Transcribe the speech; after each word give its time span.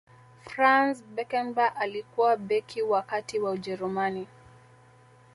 franz 0.45 1.03
beckenbauer 1.15 1.73
alikuwa 1.75 2.37
beki 2.37 2.81
wa 2.81 3.01
kati 3.01 3.39
wa 3.39 3.51
ujerumani 3.51 4.27